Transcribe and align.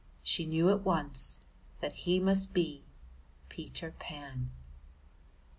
She 0.23 0.47
knew 0.47 0.71
at 0.71 0.81
once 0.81 1.41
that 1.79 1.93
he 1.93 2.19
must 2.19 2.55
be 2.55 2.83
Peter 3.49 3.91
Pan. 3.99 4.49